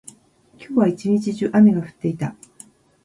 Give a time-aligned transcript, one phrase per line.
[0.57, 2.35] 今日は一日中、雨が降っていた。